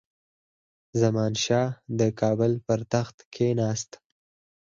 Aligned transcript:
زمانشاه 1.01 1.69
د 1.99 2.01
کابل 2.19 2.51
پر 2.65 2.79
تخت 2.93 3.17
کښېناست. 3.33 3.91